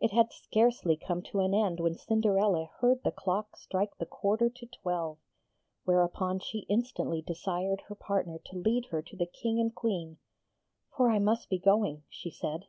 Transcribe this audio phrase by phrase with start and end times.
[0.00, 4.50] It had scarcely come to an end when Cinderella heard the clock strike the quarter
[4.50, 5.18] to twelve;
[5.84, 10.18] whereupon she instantly desired her partner to lead her to the King and Queen.
[10.96, 12.64] 'For I must be going,' she said.